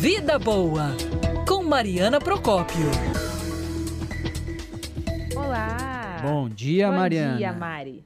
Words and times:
Vida 0.00 0.38
Boa, 0.38 0.96
com 1.46 1.62
Mariana 1.62 2.18
Procópio. 2.18 2.90
Olá! 5.36 6.18
Bom 6.20 6.48
dia, 6.48 6.88
Bom 6.88 6.96
Mariana. 6.96 7.32
Bom 7.32 7.38
dia, 7.38 7.52
Mari. 7.52 8.04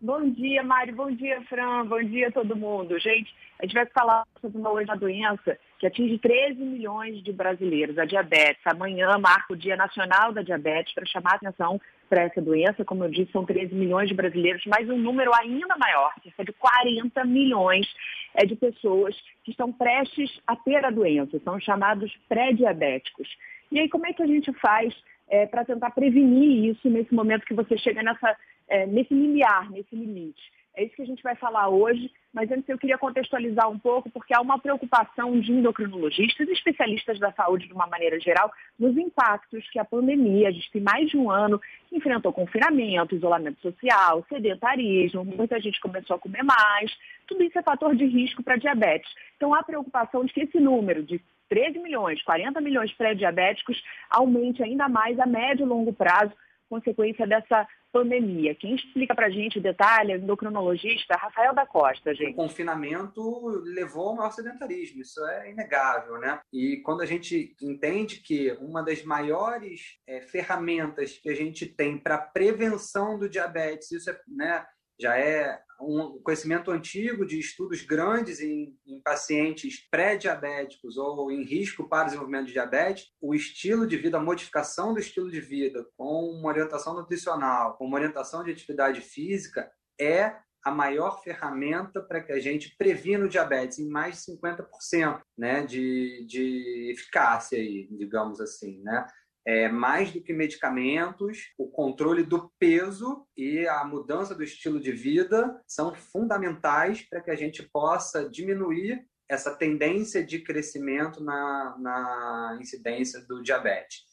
Bom 0.00 0.30
dia, 0.30 0.62
Mari. 0.62 0.92
Bom 0.92 1.10
dia, 1.10 1.42
Fran. 1.42 1.84
Bom 1.84 2.02
dia, 2.02 2.32
todo 2.32 2.56
mundo. 2.56 2.98
Gente, 2.98 3.34
a 3.58 3.66
gente 3.66 3.74
vai 3.74 3.84
falar 3.86 4.26
sobre 4.40 4.58
uma 4.58 4.70
outra 4.70 4.96
doença 4.96 5.58
que 5.78 5.86
atinge 5.86 6.18
13 6.18 6.58
milhões 6.58 7.22
de 7.22 7.32
brasileiros, 7.32 7.98
a 7.98 8.06
diabetes. 8.06 8.66
Amanhã 8.66 9.18
marca 9.18 9.52
o 9.52 9.56
Dia 9.56 9.76
Nacional 9.76 10.32
da 10.32 10.40
Diabetes 10.40 10.94
para 10.94 11.04
chamar 11.04 11.32
a 11.32 11.36
atenção 11.36 11.78
para 12.08 12.22
essa 12.22 12.40
doença. 12.40 12.84
Como 12.84 13.04
eu 13.04 13.10
disse, 13.10 13.30
são 13.30 13.44
13 13.44 13.74
milhões 13.74 14.08
de 14.08 14.14
brasileiros, 14.14 14.62
mas 14.66 14.88
um 14.88 14.96
número 14.96 15.30
ainda 15.34 15.76
maior, 15.76 16.14
cerca 16.22 16.44
de 16.44 16.52
40 16.54 17.24
milhões 17.26 17.86
é, 18.34 18.44
de 18.44 18.56
pessoas 18.56 19.14
que 19.44 19.50
estão 19.50 19.72
prestes 19.72 20.40
a 20.46 20.56
ter 20.56 20.84
a 20.84 20.90
doença, 20.90 21.38
são 21.40 21.58
chamados 21.60 22.12
pré-diabéticos. 22.28 23.28
E 23.70 23.78
aí, 23.78 23.88
como 23.88 24.06
é 24.06 24.12
que 24.12 24.22
a 24.22 24.26
gente 24.26 24.52
faz 24.54 24.94
é, 25.28 25.46
para 25.46 25.64
tentar 25.64 25.90
prevenir 25.90 26.70
isso 26.70 26.88
nesse 26.88 27.14
momento 27.14 27.46
que 27.46 27.54
você 27.54 27.76
chega 27.78 28.02
nessa, 28.02 28.36
é, 28.68 28.86
nesse 28.86 29.14
limiar, 29.14 29.70
nesse 29.70 29.94
limite? 29.94 30.42
É 30.80 30.84
isso 30.84 30.96
que 30.96 31.02
a 31.02 31.06
gente 31.06 31.22
vai 31.22 31.36
falar 31.36 31.68
hoje, 31.68 32.10
mas 32.32 32.50
antes 32.50 32.66
eu 32.66 32.78
queria 32.78 32.96
contextualizar 32.96 33.68
um 33.68 33.78
pouco, 33.78 34.08
porque 34.08 34.32
há 34.32 34.40
uma 34.40 34.58
preocupação 34.58 35.38
de 35.38 35.52
endocrinologistas 35.52 36.48
e 36.48 36.52
especialistas 36.52 37.18
da 37.18 37.30
saúde 37.32 37.66
de 37.66 37.74
uma 37.74 37.86
maneira 37.86 38.18
geral 38.18 38.50
nos 38.78 38.96
impactos 38.96 39.68
que 39.68 39.78
a 39.78 39.84
pandemia, 39.84 40.48
a 40.48 40.50
gente 40.50 40.72
tem 40.72 40.80
mais 40.80 41.10
de 41.10 41.18
um 41.18 41.30
ano 41.30 41.60
enfrentou 41.92 42.32
confinamento, 42.32 43.14
isolamento 43.14 43.60
social, 43.60 44.24
sedentarismo, 44.26 45.22
muita 45.22 45.60
gente 45.60 45.78
começou 45.82 46.16
a 46.16 46.18
comer 46.18 46.42
mais, 46.42 46.90
tudo 47.26 47.44
isso 47.44 47.58
é 47.58 47.62
fator 47.62 47.94
de 47.94 48.06
risco 48.06 48.42
para 48.42 48.56
diabetes. 48.56 49.12
Então 49.36 49.52
há 49.52 49.62
preocupação 49.62 50.24
de 50.24 50.32
que 50.32 50.40
esse 50.40 50.58
número 50.58 51.02
de 51.02 51.20
13 51.50 51.78
milhões, 51.78 52.22
40 52.22 52.58
milhões 52.62 52.90
pré-diabéticos 52.94 53.82
aumente 54.08 54.62
ainda 54.62 54.88
mais 54.88 55.20
a 55.20 55.26
médio 55.26 55.66
e 55.66 55.68
longo 55.68 55.92
prazo, 55.92 56.32
consequência 56.70 57.26
dessa 57.26 57.68
pandemia. 57.92 58.54
Quem 58.54 58.74
explica 58.74 59.14
para 59.14 59.26
a 59.26 59.30
gente 59.30 59.58
o 59.58 59.62
detalhe 59.62 60.12
é 60.12 60.16
o 60.16 60.18
endocrinologista 60.18 61.16
Rafael 61.16 61.54
da 61.54 61.66
Costa, 61.66 62.14
gente. 62.14 62.32
O 62.32 62.36
confinamento 62.36 63.48
levou 63.64 64.08
ao 64.08 64.16
maior 64.16 64.30
sedentarismo, 64.30 65.02
isso 65.02 65.24
é 65.26 65.50
inegável, 65.50 66.18
né? 66.18 66.40
E 66.52 66.78
quando 66.84 67.02
a 67.02 67.06
gente 67.06 67.54
entende 67.62 68.20
que 68.20 68.52
uma 68.60 68.82
das 68.82 69.02
maiores 69.04 69.98
é, 70.06 70.20
ferramentas 70.20 71.18
que 71.18 71.28
a 71.28 71.34
gente 71.34 71.66
tem 71.66 71.98
para 71.98 72.18
prevenção 72.18 73.18
do 73.18 73.28
diabetes, 73.28 73.90
isso 73.92 74.10
é, 74.10 74.20
né, 74.28 74.64
já 75.00 75.18
é 75.18 75.60
um 75.80 76.20
conhecimento 76.22 76.70
antigo 76.70 77.24
de 77.24 77.38
estudos 77.38 77.82
grandes 77.82 78.40
em, 78.40 78.76
em 78.86 79.00
pacientes 79.00 79.88
pré-diabéticos 79.90 80.96
ou 80.98 81.30
em 81.30 81.42
risco 81.42 81.88
para 81.88 82.02
o 82.02 82.04
desenvolvimento 82.06 82.46
de 82.46 82.52
diabetes, 82.52 83.06
o 83.20 83.34
estilo 83.34 83.86
de 83.86 83.96
vida, 83.96 84.18
a 84.18 84.22
modificação 84.22 84.92
do 84.92 85.00
estilo 85.00 85.30
de 85.30 85.40
vida 85.40 85.86
com 85.96 86.30
uma 86.30 86.48
orientação 86.48 86.94
nutricional, 86.94 87.76
com 87.76 87.86
uma 87.86 87.96
orientação 87.96 88.44
de 88.44 88.50
atividade 88.50 89.00
física, 89.00 89.70
é 89.98 90.36
a 90.62 90.70
maior 90.70 91.22
ferramenta 91.22 92.02
para 92.02 92.22
que 92.22 92.32
a 92.32 92.38
gente 92.38 92.76
previna 92.76 93.24
o 93.24 93.28
diabetes 93.28 93.78
em 93.78 93.88
mais 93.88 94.16
de 94.26 94.32
50% 94.32 95.22
né, 95.36 95.64
de, 95.64 96.26
de 96.28 96.92
eficácia, 96.92 97.58
aí, 97.58 97.88
digamos 97.90 98.40
assim. 98.40 98.82
Né? 98.82 99.06
É, 99.46 99.68
mais 99.68 100.12
do 100.12 100.22
que 100.22 100.32
medicamentos, 100.32 101.52
o 101.58 101.68
controle 101.68 102.22
do 102.22 102.52
peso 102.58 103.26
e 103.36 103.66
a 103.66 103.84
mudança 103.84 104.34
do 104.34 104.44
estilo 104.44 104.80
de 104.80 104.92
vida 104.92 105.60
são 105.66 105.94
fundamentais 105.94 107.08
para 107.08 107.20
que 107.20 107.30
a 107.30 107.36
gente 107.36 107.62
possa 107.72 108.28
diminuir 108.28 109.04
essa 109.28 109.54
tendência 109.54 110.24
de 110.24 110.40
crescimento 110.40 111.22
na, 111.22 111.76
na 111.78 112.58
incidência 112.60 113.24
do 113.26 113.42
diabetes. 113.42 114.09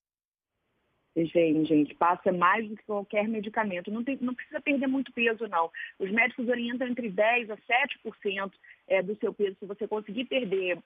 Gente, 1.25 1.95
passa 1.95 2.31
mais 2.31 2.67
do 2.69 2.77
que 2.77 2.83
qualquer 2.83 3.27
medicamento. 3.27 3.89
Não, 3.89 4.03
tem, 4.03 4.17
não 4.21 4.35
precisa 4.35 4.61
perder 4.61 4.85
muito 4.85 5.11
peso, 5.11 5.47
não. 5.47 5.71
Os 5.97 6.11
médicos 6.11 6.47
orientam 6.47 6.87
entre 6.87 7.09
10% 7.09 7.49
a 7.49 7.57
7% 7.57 8.51
é, 8.87 9.01
do 9.01 9.15
seu 9.15 9.33
peso. 9.33 9.57
Se 9.59 9.65
você 9.65 9.87
conseguir 9.87 10.25
perder, 10.25 10.77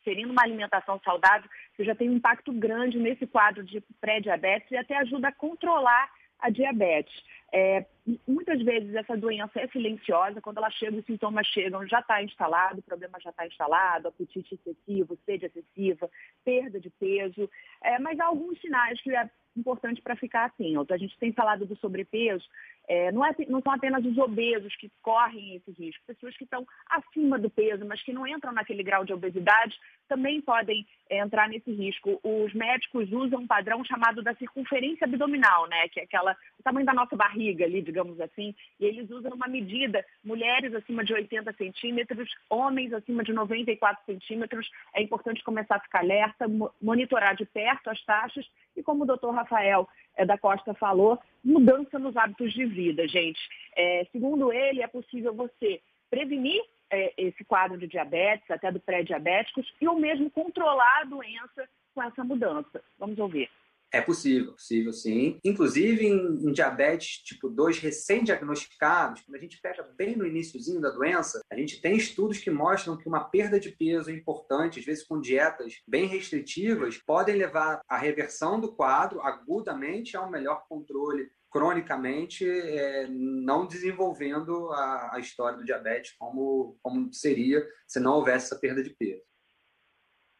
inserindo 0.00 0.32
uma 0.32 0.42
alimentação 0.42 1.00
saudável, 1.04 1.48
você 1.76 1.84
já 1.84 1.94
tem 1.94 2.10
um 2.10 2.14
impacto 2.14 2.52
grande 2.52 2.98
nesse 2.98 3.24
quadro 3.24 3.62
de 3.62 3.80
pré-diabetes 4.00 4.68
e 4.72 4.76
até 4.76 4.96
ajuda 4.96 5.28
a 5.28 5.32
controlar 5.32 6.10
a 6.40 6.50
diabetes. 6.50 7.14
É, 7.52 7.86
muitas 8.26 8.60
vezes 8.62 8.94
essa 8.94 9.16
doença 9.16 9.58
é 9.60 9.66
silenciosa, 9.68 10.40
quando 10.40 10.58
ela 10.58 10.70
chega, 10.70 10.98
os 10.98 11.04
sintomas 11.04 11.46
chegam, 11.46 11.86
já 11.86 12.00
está 12.00 12.22
instalado, 12.22 12.80
o 12.80 12.82
problema 12.82 13.18
já 13.20 13.30
está 13.30 13.46
instalado, 13.46 14.08
apetite 14.08 14.54
excessivo, 14.54 15.18
sede 15.24 15.46
excessiva, 15.46 16.10
perda 16.44 16.78
de 16.78 16.90
peso, 16.90 17.50
é, 17.82 17.98
mas 17.98 18.20
há 18.20 18.26
alguns 18.26 18.60
sinais 18.60 19.00
que 19.00 19.14
é 19.14 19.30
importante 19.58 20.00
para 20.00 20.16
ficar 20.16 20.46
atento. 20.46 20.94
A 20.94 20.98
gente 20.98 21.18
tem 21.18 21.32
falado 21.32 21.66
do 21.66 21.76
sobrepeso, 21.76 22.44
é, 22.88 23.12
não, 23.12 23.24
é, 23.24 23.34
não, 23.48 23.60
são 23.60 23.72
apenas 23.72 24.02
os 24.04 24.16
obesos 24.16 24.74
que 24.76 24.90
correm 25.02 25.56
esse 25.56 25.70
risco, 25.72 26.02
pessoas 26.06 26.34
que 26.38 26.44
estão 26.44 26.66
acima 26.88 27.38
do 27.38 27.50
peso, 27.50 27.84
mas 27.86 28.02
que 28.02 28.14
não 28.14 28.26
entram 28.26 28.50
naquele 28.50 28.82
grau 28.82 29.04
de 29.04 29.12
obesidade, 29.12 29.78
também 30.08 30.40
podem 30.40 30.86
é, 31.10 31.18
entrar 31.18 31.50
nesse 31.50 31.70
risco. 31.70 32.18
Os 32.22 32.54
médicos 32.54 33.12
usam 33.12 33.40
um 33.40 33.46
padrão 33.46 33.84
chamado 33.84 34.22
da 34.22 34.34
circunferência 34.36 35.04
abdominal, 35.04 35.68
né, 35.68 35.86
que 35.88 36.00
é 36.00 36.04
aquela, 36.04 36.34
o 36.58 36.62
tamanho 36.62 36.86
da 36.86 36.94
nossa 36.94 37.14
barriga 37.14 37.66
ali, 37.66 37.82
digamos 37.82 38.18
assim, 38.22 38.54
e 38.80 38.86
eles 38.86 39.10
usam 39.10 39.32
uma 39.32 39.48
medida, 39.48 40.02
mulheres 40.24 40.74
acima 40.74 41.04
de 41.04 41.12
80 41.12 41.52
centímetros, 41.52 42.30
homens 42.48 42.94
acima 42.94 43.22
de 43.22 43.34
94 43.34 44.02
centímetros, 44.06 44.70
é 44.94 45.02
importante 45.02 45.44
começar 45.44 45.76
a 45.76 45.80
ficar 45.80 45.98
alerta, 45.98 46.46
monitorar 46.80 47.36
de 47.36 47.44
perto 47.44 47.90
as 47.90 48.02
taxas 48.04 48.46
e 48.74 48.82
como 48.82 49.04
o 49.04 49.06
doutor 49.06 49.34
Rafael 49.34 49.86
é, 50.16 50.24
da 50.24 50.38
Costa 50.38 50.74
falou, 50.74 51.18
mudança 51.44 51.98
nos 51.98 52.16
hábitos 52.16 52.52
de 52.52 52.64
vida, 52.66 52.77
gente. 53.08 53.40
É, 53.76 54.06
segundo 54.12 54.52
ele, 54.52 54.82
é 54.82 54.86
possível 54.86 55.34
você 55.34 55.80
prevenir 56.10 56.62
é, 56.90 57.12
esse 57.16 57.44
quadro 57.44 57.78
de 57.78 57.86
diabetes, 57.86 58.50
até 58.50 58.72
do 58.72 58.80
pré-diabéticos, 58.80 59.66
e 59.80 59.86
ou 59.86 59.98
mesmo 59.98 60.30
controlar 60.30 61.02
a 61.02 61.04
doença 61.04 61.68
com 61.94 62.02
essa 62.02 62.24
mudança. 62.24 62.82
Vamos 62.98 63.18
ouvir. 63.18 63.48
É 63.90 64.02
possível, 64.02 64.52
possível 64.52 64.92
sim. 64.92 65.38
Inclusive 65.42 66.06
em, 66.06 66.48
em 66.48 66.52
diabetes 66.52 67.22
tipo 67.22 67.48
2 67.48 67.78
recém-diagnosticados, 67.78 69.22
quando 69.22 69.36
a 69.36 69.40
gente 69.40 69.58
pega 69.62 69.82
bem 69.96 70.14
no 70.14 70.26
iníciozinho 70.26 70.80
da 70.80 70.90
doença, 70.90 71.40
a 71.50 71.56
gente 71.56 71.80
tem 71.80 71.96
estudos 71.96 72.38
que 72.38 72.50
mostram 72.50 72.98
que 72.98 73.08
uma 73.08 73.24
perda 73.24 73.58
de 73.58 73.70
peso 73.70 74.10
importante, 74.10 74.78
às 74.78 74.84
vezes 74.84 75.04
com 75.04 75.18
dietas 75.18 75.80
bem 75.88 76.06
restritivas, 76.06 76.98
podem 76.98 77.36
levar 77.36 77.80
à 77.88 77.96
reversão 77.96 78.60
do 78.60 78.72
quadro 78.72 79.22
agudamente 79.22 80.16
a 80.16 80.22
um 80.22 80.30
melhor 80.30 80.66
controle 80.68 81.30
cronicamente, 81.50 82.48
é, 82.48 83.06
não 83.08 83.66
desenvolvendo 83.66 84.70
a, 84.72 85.14
a, 85.14 85.18
história 85.18 85.58
do 85.58 85.64
diabetes 85.64 86.12
como, 86.18 86.78
como 86.82 87.12
seria 87.12 87.66
se 87.86 87.98
não 87.98 88.14
houvesse 88.14 88.46
essa 88.46 88.60
perda 88.60 88.82
de 88.82 88.90
peso. 88.90 89.22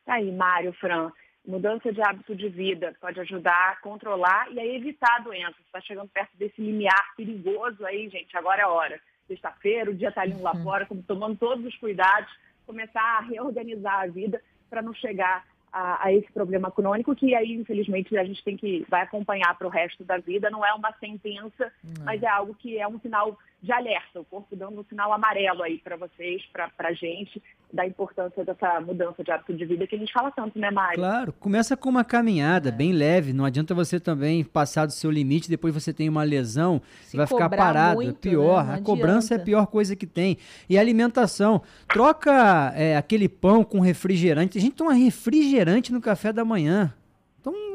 Tá 0.05 0.15
aí, 0.15 0.31
Mário, 0.33 0.73
Fran 0.75 1.11
mudança 1.49 1.91
de 1.91 2.03
hábito 2.03 2.37
de 2.37 2.51
vida 2.51 2.95
pode 3.01 3.19
ajudar 3.21 3.73
a 3.73 3.77
controlar 3.77 4.53
e 4.53 4.61
a 4.61 4.67
evitar 4.67 5.17
a 5.17 5.23
doença. 5.23 5.55
Você 5.57 5.63
está 5.63 5.81
chegando 5.81 6.11
perto 6.11 6.37
desse 6.37 6.61
limiar 6.61 7.15
perigoso 7.17 7.85
aí, 7.87 8.09
gente, 8.11 8.37
agora 8.37 8.61
é 8.61 8.65
a 8.65 8.69
hora. 8.69 9.01
Sexta-feira, 9.27 9.91
o 9.91 9.95
dia 9.95 10.11
está 10.11 10.27
indo 10.27 10.43
lá 10.43 10.55
fora, 10.63 10.87
tomando 11.07 11.37
todos 11.37 11.65
os 11.65 11.75
cuidados, 11.77 12.31
começar 12.67 13.01
a 13.01 13.21
reorganizar 13.21 14.01
a 14.01 14.07
vida 14.07 14.43
para 14.69 14.83
não 14.83 14.93
chegar 14.93 15.47
a, 15.73 16.07
a, 16.07 16.13
esse 16.13 16.31
problema 16.33 16.71
crônico 16.71 17.15
que 17.15 17.35
aí, 17.35 17.53
infelizmente, 17.53 18.17
a 18.17 18.25
gente 18.25 18.43
tem 18.43 18.57
que 18.57 18.87
vai 18.89 19.03
acompanhar 19.03 19.57
para 19.57 19.67
o 19.67 19.71
resto 19.71 20.05
da 20.05 20.19
vida. 20.19 20.51
Não 20.51 20.65
é 20.65 20.73
uma 20.73 20.93
sentença, 20.99 21.73
mas 22.05 22.23
é 22.23 22.29
algo 22.29 22.55
que 22.55 22.79
é 22.79 22.87
um 22.87 22.99
sinal 23.01 23.37
de 23.61 23.73
alerta, 23.73 24.21
o 24.21 24.25
corpo 24.25 24.55
dando 24.55 24.81
um 24.81 24.85
sinal 24.85 25.13
amarelo 25.13 25.63
aí 25.65 25.79
para 25.79 25.97
vocês, 25.97 26.43
para 26.53 26.71
a 26.79 26.93
gente, 26.93 27.43
da 27.73 27.85
importância 27.85 28.45
dessa 28.45 28.81
mudança 28.81 29.23
de 29.25 29.31
hábito 29.33 29.53
de 29.53 29.65
vida 29.65 29.87
que 29.87 29.97
a 29.97 29.99
gente 29.99 30.13
fala 30.13 30.31
tanto, 30.31 30.59
né, 30.59 30.71
Mário? 30.71 30.97
Claro, 30.97 31.33
começa 31.33 31.77
com 31.77 31.89
uma 31.89 32.05
caminhada 32.05 32.69
é. 32.69 32.73
bem 32.73 32.93
leve, 32.93 33.33
não 33.33 33.45
adianta 33.45 33.75
você 33.75 33.99
também 33.99 34.45
passar 34.45 34.87
do 34.87 34.93
seu 34.93 35.11
limite, 35.11 35.51
depois 35.51 35.75
você 35.75 35.93
tem 35.93 36.09
uma 36.09 36.23
lesão, 36.23 36.81
Se 37.03 37.17
vai 37.17 37.27
ficar 37.27 37.51
parado, 37.51 38.01
é 38.01 38.05
muito, 38.05 38.29
é 38.29 38.31
pior, 38.31 38.65
né? 38.65 38.75
a 38.75 38.81
cobrança 38.81 39.35
é 39.35 39.37
a 39.39 39.41
pior 39.41 39.67
coisa 39.67 39.97
que 39.97 40.07
tem. 40.07 40.39
E 40.69 40.79
a 40.79 40.81
alimentação, 40.81 41.61
troca 41.89 42.73
é, 42.77 42.97
aquele 42.97 43.29
pão 43.29 43.65
com 43.65 43.81
refrigerante, 43.81 44.57
a 44.57 44.61
gente 44.61 44.77
toma 44.77 44.95
refrigerante 44.95 45.93
no 45.93 46.01
café 46.01 46.33
da 46.33 46.45
manhã, 46.45 46.95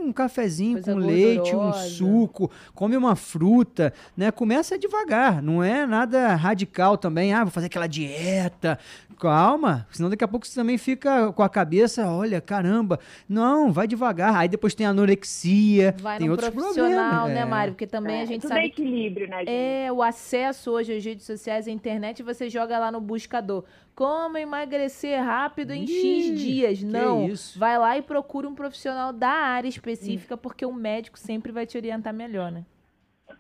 um 0.04 0.14
cafezinho 0.14 0.74
Coisa 0.74 0.94
com 0.94 1.00
leite, 1.00 1.56
um 1.56 1.74
suco, 1.74 2.52
come 2.74 2.98
uma 2.98 3.16
fruta, 3.16 3.94
né? 4.16 4.32
Começa 4.32 4.78
devagar, 4.78 5.42
não 5.42 5.64
é 5.64 5.86
nada 5.86 6.36
radical 6.36 6.98
também. 6.98 7.34
Ah, 7.34 7.44
vou 7.44 7.52
fazer 7.52 7.68
aquela 7.68 7.88
dieta. 7.88 8.78
Calma, 9.20 9.88
senão 9.92 10.10
daqui 10.10 10.24
a 10.24 10.28
pouco 10.28 10.46
você 10.46 10.60
também 10.60 10.78
fica 10.78 11.32
com 11.32 11.44
a 11.44 11.50
cabeça, 11.50 12.06
olha, 12.08 12.42
caramba. 12.42 13.00
Não, 13.30 13.72
vai 13.72 13.88
devagar. 13.88 14.36
Aí 14.36 14.50
depois 14.50 14.76
tem 14.76 14.86
anorexia, 14.86 15.96
vai 16.00 16.18
tem 16.18 16.30
outros 16.30 16.50
profissional, 16.50 17.22
problemas. 17.22 17.34
né, 17.34 17.46
Mário? 17.46 17.74
Porque 17.74 17.88
também 17.88 18.18
é, 18.18 18.22
a 18.22 18.26
gente 18.26 18.42
tudo 18.42 18.50
sabe 18.50 18.62
é 18.62 18.66
equilíbrio, 18.66 19.30
né, 19.30 19.40
gente? 19.40 19.50
É, 19.50 19.92
o 19.92 20.02
acesso 20.02 20.72
hoje 20.72 20.98
às 20.98 21.06
redes 21.06 21.26
sociais, 21.26 21.68
à 21.68 21.72
internet, 21.72 22.22
você 22.22 22.50
joga 22.50 22.78
lá 22.78 22.92
no 22.92 23.00
buscador 23.00 23.64
como 23.96 24.38
emagrecer 24.38 25.22
rápido 25.24 25.72
em 25.72 25.84
Ih, 25.84 25.88
X 25.88 26.40
dias. 26.40 26.84
Não. 26.84 27.28
Vai 27.56 27.78
lá 27.78 27.98
e 27.98 28.02
procura 28.02 28.48
um 28.48 28.56
profissional 28.56 29.14
da 29.14 29.30
área 29.30 29.68
específica, 29.68 30.36
porque 30.36 30.66
o 30.66 30.74
médico 30.74 31.18
sempre 31.18 31.52
vai 31.52 31.66
te 31.66 31.78
orientar 31.78 32.14
melhor, 32.14 32.52
né? 32.52 32.66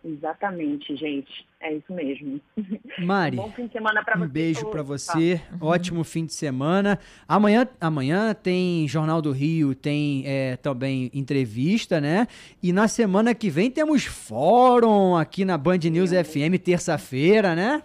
Exatamente, 0.03 0.95
gente. 0.97 1.45
É 1.61 1.73
isso 1.75 1.93
mesmo. 1.93 2.41
Mari, 2.99 3.37
bom 3.37 3.49
fim 3.51 3.67
de 3.67 3.71
semana 3.71 4.03
para 4.03 4.17
você. 4.17 4.25
Um 4.25 4.27
beijo 4.27 4.65
para 4.69 4.83
você. 4.83 5.41
Tá. 5.49 5.65
Ótimo 5.65 6.03
fim 6.03 6.25
de 6.25 6.33
semana. 6.33 6.99
Amanhã, 7.25 7.65
amanhã 7.79 8.33
tem 8.33 8.85
Jornal 8.85 9.21
do 9.21 9.31
Rio, 9.31 9.73
tem 9.73 10.23
é, 10.25 10.57
também 10.57 11.09
entrevista, 11.13 12.01
né? 12.01 12.27
E 12.61 12.73
na 12.73 12.89
semana 12.89 13.33
que 13.33 13.49
vem 13.49 13.71
temos 13.71 14.03
fórum 14.03 15.15
aqui 15.15 15.45
na 15.45 15.57
Band 15.57 15.79
News 15.89 16.11
FM, 16.11 16.59
terça-feira, 16.61 17.55
né? 17.55 17.81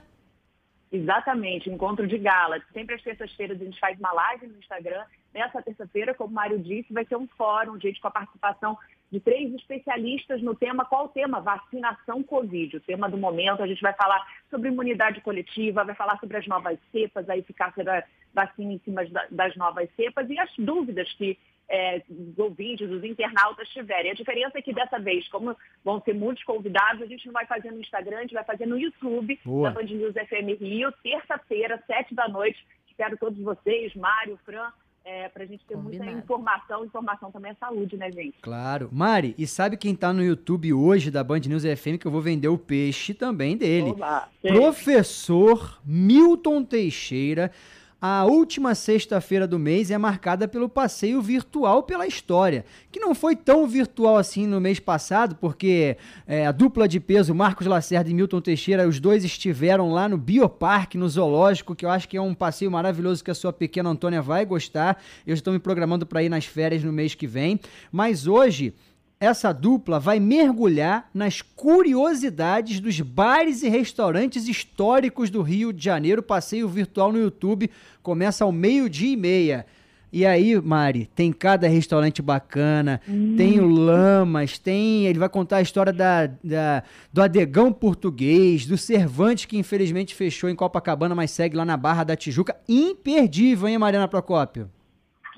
Exatamente, 0.90 1.68
encontro 1.68 2.06
de 2.06 2.16
gala. 2.16 2.60
Sempre 2.72 2.94
às 2.94 3.02
terças-feiras 3.02 3.60
a 3.60 3.64
gente 3.64 3.78
faz 3.78 3.98
uma 3.98 4.12
live 4.12 4.46
no 4.46 4.58
Instagram. 4.58 5.04
Nessa 5.34 5.60
terça-feira, 5.60 6.14
como 6.14 6.30
o 6.30 6.34
Mário 6.34 6.58
disse, 6.58 6.92
vai 6.92 7.04
ser 7.04 7.16
um 7.16 7.26
fórum, 7.28 7.78
gente, 7.78 8.00
com 8.00 8.08
a 8.08 8.10
participação 8.10 8.76
de 9.12 9.20
três 9.20 9.52
especialistas 9.54 10.42
no 10.42 10.54
tema. 10.54 10.86
Qual 10.86 11.04
o 11.04 11.08
tema? 11.08 11.40
Vacinação 11.40 12.22
Covid. 12.22 12.78
O 12.78 12.80
tema 12.80 13.08
do 13.08 13.18
momento, 13.18 13.62
a 13.62 13.66
gente 13.66 13.82
vai 13.82 13.92
falar 13.92 14.26
sobre 14.50 14.68
imunidade 14.68 15.20
coletiva, 15.20 15.84
vai 15.84 15.94
falar 15.94 16.18
sobre 16.20 16.38
as 16.38 16.46
novas 16.46 16.78
cepas, 16.90 17.28
a 17.28 17.36
eficácia 17.36 17.84
da 17.84 18.02
vacina 18.32 18.72
em 18.72 18.78
cima 18.78 19.02
das 19.30 19.56
novas 19.56 19.90
cepas 19.94 20.28
e 20.30 20.38
as 20.38 20.50
dúvidas 20.58 21.12
que 21.14 21.38
é, 21.68 22.02
os 22.08 22.38
ouvintes, 22.38 22.90
os 22.90 23.04
internautas 23.04 23.68
tiverem. 23.68 24.10
A 24.10 24.14
diferença 24.14 24.58
é 24.58 24.62
que 24.62 24.72
dessa 24.72 24.98
vez, 24.98 25.28
como 25.28 25.54
vão 25.84 26.00
ser 26.02 26.14
muitos 26.14 26.42
convidados, 26.44 27.02
a 27.02 27.06
gente 27.06 27.26
não 27.26 27.32
vai 27.32 27.46
fazer 27.46 27.70
no 27.70 27.80
Instagram, 27.80 28.18
a 28.18 28.22
gente 28.22 28.34
vai 28.34 28.44
fazer 28.44 28.66
no 28.66 28.78
YouTube 28.78 29.38
Boa. 29.44 29.70
da 29.70 29.74
Band 29.74 29.86
News 29.86 30.14
FM 30.14 30.60
Rio, 30.60 30.90
terça-feira, 31.02 31.82
sete 31.86 32.14
da 32.14 32.26
noite. 32.28 32.58
Espero 32.88 33.16
todos 33.18 33.38
vocês, 33.38 33.94
Mário, 33.94 34.38
Fran, 34.44 34.72
é, 35.04 35.28
para 35.28 35.44
a 35.44 35.46
gente 35.46 35.64
ter 35.66 35.74
Combinado. 35.74 36.04
muita 36.04 36.24
informação. 36.24 36.84
Informação 36.84 37.30
também 37.30 37.52
é 37.52 37.54
saúde, 37.54 37.96
né, 37.96 38.10
gente? 38.10 38.38
Claro. 38.40 38.88
Mari, 38.90 39.34
e 39.36 39.46
sabe 39.46 39.76
quem 39.76 39.92
está 39.92 40.12
no 40.12 40.22
YouTube 40.22 40.72
hoje 40.72 41.10
da 41.10 41.22
Band 41.22 41.40
News 41.40 41.64
FM 41.64 41.98
que 42.00 42.06
eu 42.06 42.10
vou 42.10 42.22
vender 42.22 42.48
o 42.48 42.58
peixe 42.58 43.12
também 43.12 43.56
dele? 43.56 43.90
Olá, 43.90 44.28
Professor 44.42 45.80
Milton 45.84 46.64
Teixeira 46.64 47.52
a 48.00 48.24
última 48.24 48.76
sexta-feira 48.76 49.44
do 49.44 49.58
mês 49.58 49.90
é 49.90 49.98
marcada 49.98 50.46
pelo 50.46 50.68
passeio 50.68 51.20
virtual 51.20 51.82
pela 51.82 52.06
história, 52.06 52.64
que 52.92 53.00
não 53.00 53.12
foi 53.12 53.34
tão 53.34 53.66
virtual 53.66 54.16
assim 54.16 54.46
no 54.46 54.60
mês 54.60 54.78
passado, 54.78 55.34
porque 55.34 55.96
é, 56.24 56.46
a 56.46 56.52
dupla 56.52 56.86
de 56.86 57.00
peso, 57.00 57.34
Marcos 57.34 57.66
Lacerda 57.66 58.08
e 58.08 58.14
Milton 58.14 58.40
Teixeira, 58.40 58.86
os 58.86 59.00
dois 59.00 59.24
estiveram 59.24 59.90
lá 59.90 60.08
no 60.08 60.16
Bioparque, 60.16 60.96
no 60.96 61.08
Zoológico, 61.08 61.74
que 61.74 61.84
eu 61.84 61.90
acho 61.90 62.08
que 62.08 62.16
é 62.16 62.22
um 62.22 62.34
passeio 62.34 62.70
maravilhoso 62.70 63.24
que 63.24 63.32
a 63.32 63.34
sua 63.34 63.52
pequena 63.52 63.90
Antônia 63.90 64.22
vai 64.22 64.46
gostar. 64.46 65.02
Eu 65.26 65.34
estou 65.34 65.52
me 65.52 65.58
programando 65.58 66.06
para 66.06 66.22
ir 66.22 66.28
nas 66.28 66.44
férias 66.44 66.84
no 66.84 66.92
mês 66.92 67.16
que 67.16 67.26
vem. 67.26 67.58
Mas 67.90 68.28
hoje 68.28 68.74
essa 69.20 69.52
dupla 69.52 69.98
vai 69.98 70.20
mergulhar 70.20 71.08
nas 71.12 71.42
curiosidades 71.42 72.78
dos 72.78 73.00
bares 73.00 73.62
e 73.62 73.68
restaurantes 73.68 74.46
históricos 74.46 75.28
do 75.28 75.42
Rio 75.42 75.72
de 75.72 75.84
Janeiro. 75.84 76.22
Passeio 76.22 76.68
virtual 76.68 77.12
no 77.12 77.18
YouTube 77.18 77.70
começa 78.02 78.44
ao 78.44 78.52
meio-dia 78.52 79.12
e 79.12 79.16
meia. 79.16 79.66
E 80.10 80.24
aí, 80.24 80.58
Mari, 80.58 81.10
tem 81.14 81.30
cada 81.30 81.68
restaurante 81.68 82.22
bacana, 82.22 82.98
hum. 83.06 83.34
tem 83.36 83.60
o 83.60 83.68
Lamas, 83.68 84.56
tem. 84.56 85.04
Ele 85.04 85.18
vai 85.18 85.28
contar 85.28 85.58
a 85.58 85.62
história 85.62 85.92
da, 85.92 86.26
da, 86.42 86.82
do 87.12 87.20
Adegão 87.20 87.70
Português, 87.72 88.64
do 88.64 88.78
Cervantes, 88.78 89.44
que 89.44 89.58
infelizmente 89.58 90.14
fechou 90.14 90.48
em 90.48 90.54
Copacabana, 90.54 91.14
mas 91.14 91.30
segue 91.30 91.56
lá 91.56 91.64
na 91.64 91.76
Barra 91.76 92.04
da 92.04 92.16
Tijuca. 92.16 92.56
Imperdível, 92.66 93.68
hein, 93.68 93.76
Mariana 93.76 94.08
Procópio? 94.08 94.70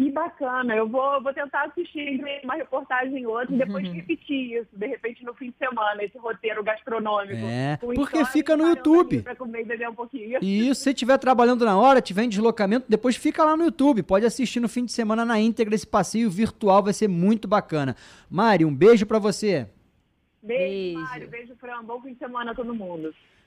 Que 0.00 0.10
bacana. 0.10 0.74
Eu 0.74 0.88
vou, 0.88 1.22
vou 1.22 1.34
tentar 1.34 1.64
assistir 1.64 2.24
uma 2.42 2.54
reportagem 2.54 3.26
ou 3.26 3.38
outra 3.38 3.54
e 3.54 3.58
depois 3.58 3.86
uhum. 3.86 3.92
repetir 3.92 4.58
isso, 4.58 4.68
de 4.72 4.86
repente 4.86 5.22
no 5.22 5.34
fim 5.34 5.50
de 5.50 5.58
semana, 5.58 6.02
esse 6.02 6.16
roteiro 6.16 6.64
gastronômico. 6.64 7.44
É, 7.44 7.76
porque 7.76 8.24
fica 8.24 8.56
no 8.56 8.66
YouTube. 8.66 9.20
Pra 9.20 9.36
comer 9.36 9.60
e 9.60 9.64
beber 9.64 9.90
um 9.90 9.94
pouquinho. 9.94 10.38
E 10.40 10.74
se 10.74 10.82
você 10.82 10.90
estiver 10.90 11.18
trabalhando 11.18 11.66
na 11.66 11.78
hora, 11.78 12.00
tiver 12.00 12.22
em 12.22 12.30
deslocamento, 12.30 12.86
depois 12.88 13.14
fica 13.14 13.44
lá 13.44 13.54
no 13.58 13.64
YouTube. 13.64 14.02
Pode 14.02 14.24
assistir 14.24 14.58
no 14.58 14.70
fim 14.70 14.86
de 14.86 14.92
semana 14.92 15.22
na 15.22 15.38
íntegra 15.38 15.74
esse 15.74 15.86
passeio 15.86 16.30
virtual, 16.30 16.82
vai 16.82 16.94
ser 16.94 17.06
muito 17.06 17.46
bacana. 17.46 17.94
Mari, 18.30 18.64
um 18.64 18.74
beijo 18.74 19.04
para 19.04 19.18
você. 19.18 19.68
Beijo, 20.42 20.62
beijo. 20.62 21.00
Mário. 21.00 21.28
Beijo, 21.28 21.56
Fran. 21.56 21.84
Bom 21.84 22.00
fim 22.00 22.14
de 22.14 22.18
semana 22.18 22.52
a 22.52 22.54
todo 22.54 22.74
mundo. 22.74 23.14